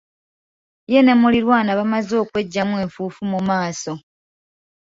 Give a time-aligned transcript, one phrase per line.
[0.91, 3.93] Ye ne muliranwa bamaze okweggyamu enfuufu mu maaso.